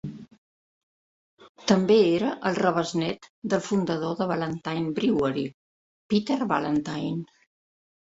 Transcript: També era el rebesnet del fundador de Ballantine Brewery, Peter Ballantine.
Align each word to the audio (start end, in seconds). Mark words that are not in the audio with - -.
També 1.71 1.97
era 2.13 2.31
el 2.49 2.55
rebesnet 2.59 3.27
del 3.55 3.61
fundador 3.65 4.15
de 4.21 4.27
Ballantine 4.31 4.95
Brewery, 5.01 5.45
Peter 6.15 6.39
Ballantine. 6.53 7.37